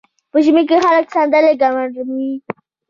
په 0.31 0.37
ژمي 0.45 0.63
کې 0.69 0.77
خلک 0.85 1.05
صندلۍ 1.15 1.53
ګرموي. 1.61 2.31